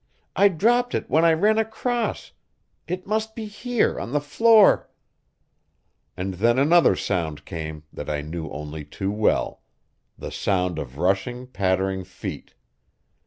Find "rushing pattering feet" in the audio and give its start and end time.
10.97-12.55